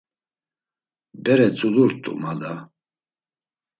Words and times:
Bere 1.23 1.47
tzulurt̆u, 1.55 2.11
ma 2.21 2.31
da! 2.39 2.53